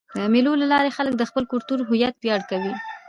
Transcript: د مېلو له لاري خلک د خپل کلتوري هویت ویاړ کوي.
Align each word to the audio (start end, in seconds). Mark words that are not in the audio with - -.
د 0.17 0.19
مېلو 0.33 0.53
له 0.61 0.65
لاري 0.73 0.91
خلک 0.97 1.13
د 1.17 1.23
خپل 1.29 1.43
کلتوري 1.51 1.83
هویت 1.89 2.15
ویاړ 2.19 2.41
کوي. 2.51 2.73